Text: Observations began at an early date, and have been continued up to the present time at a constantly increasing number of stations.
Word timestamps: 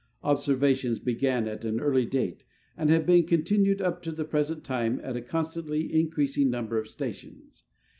Observations 0.23 0.97
began 0.97 1.47
at 1.47 1.63
an 1.63 1.79
early 1.79 2.07
date, 2.07 2.43
and 2.75 2.89
have 2.89 3.05
been 3.05 3.23
continued 3.23 3.83
up 3.83 4.01
to 4.01 4.11
the 4.11 4.25
present 4.25 4.63
time 4.63 4.99
at 5.03 5.15
a 5.15 5.21
constantly 5.21 5.93
increasing 5.93 6.49
number 6.49 6.79
of 6.79 6.87
stations. 6.87 7.61